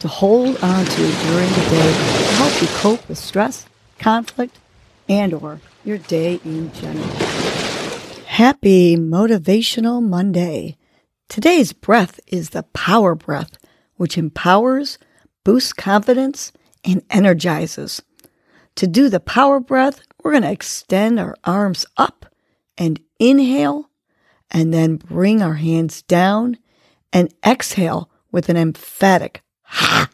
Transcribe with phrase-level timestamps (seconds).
[0.00, 3.66] to hold on to during the day to help you cope with stress,
[3.98, 4.58] conflict,
[5.08, 7.06] and or your day in general.
[8.26, 10.76] Happy Motivational Monday.
[11.28, 13.58] Today's breath is the power breath,
[13.96, 14.98] which empowers,
[15.44, 16.52] boosts confidence,
[16.84, 18.00] and energizes.
[18.76, 22.26] To do the power breath, we're going to extend our arms up
[22.76, 23.90] and inhale,
[24.50, 26.58] and then bring our hands down
[27.12, 29.47] and exhale with an emphatic ha.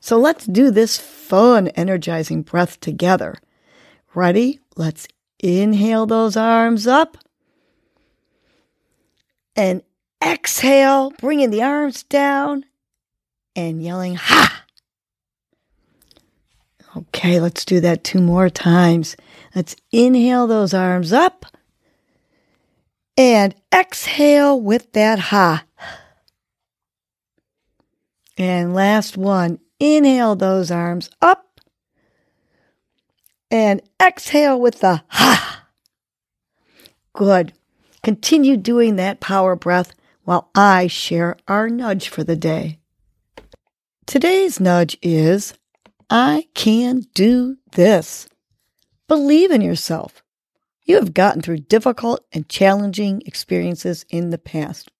[0.00, 3.34] So let's do this fun, energizing breath together.
[4.14, 4.60] Ready?
[4.74, 5.06] Let's
[5.38, 7.18] inhale those arms up
[9.54, 9.82] and
[10.24, 12.64] exhale, bringing the arms down
[13.54, 14.64] and yelling ha.
[16.96, 19.16] Okay, let's do that two more times.
[19.54, 21.44] Let's inhale those arms up
[23.16, 25.64] and exhale with that ha.
[28.38, 31.60] And last one, inhale those arms up
[33.50, 35.66] and exhale with the ha.
[37.12, 37.52] Good.
[38.04, 42.78] Continue doing that power breath while I share our nudge for the day.
[44.06, 45.54] Today's nudge is
[46.08, 48.28] I can do this.
[49.08, 50.22] Believe in yourself.
[50.84, 54.90] You have gotten through difficult and challenging experiences in the past.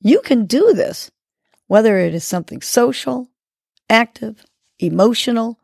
[0.00, 1.10] You can do this
[1.70, 3.28] whether it is something social,
[3.88, 4.44] active,
[4.80, 5.56] emotional,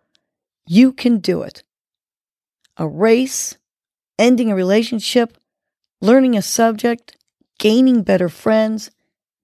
[0.64, 1.64] you can do it.
[2.76, 3.58] A race,
[4.16, 5.36] ending a relationship,
[6.00, 7.16] learning a subject,
[7.58, 8.92] gaining better friends,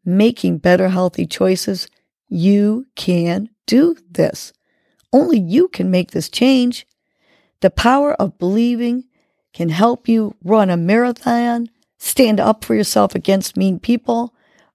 [0.04, 1.88] making better healthy choices,
[2.28, 4.52] you can do this.
[5.12, 6.86] Only you can make this change.
[7.58, 9.02] The power of believing
[9.52, 14.32] can help you run a marathon, stand up for yourself against mean people,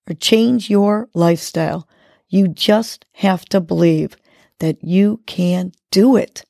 [0.07, 1.87] or change your lifestyle.
[2.27, 4.17] You just have to believe
[4.59, 6.45] that you can do it.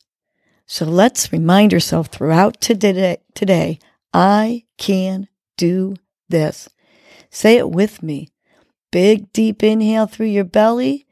[0.66, 3.80] So let's remind yourself throughout today, today,
[4.14, 5.96] I can do
[6.30, 6.70] this.
[7.30, 8.30] Say it with me.
[8.92, 11.06] Big deep inhale through your belly.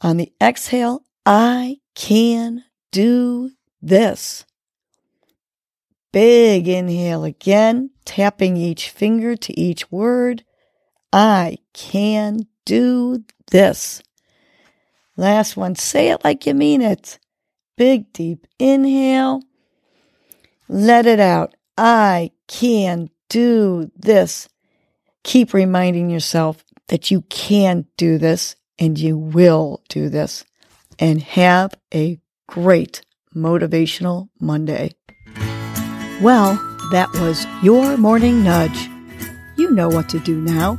[0.00, 3.50] On the exhale, I can do
[3.82, 4.44] this.
[6.12, 10.44] Big inhale again, tapping each finger to each word.
[11.12, 14.02] I can do this.
[15.16, 17.18] Last one, say it like you mean it.
[17.76, 19.42] Big deep inhale.
[20.68, 21.54] Let it out.
[21.76, 24.48] I can do this.
[25.24, 30.44] Keep reminding yourself that you can do this and you will do this.
[30.98, 33.02] And have a great
[33.34, 34.94] motivational Monday.
[36.20, 36.54] Well,
[36.90, 38.88] that was your morning nudge.
[39.56, 40.78] You know what to do now.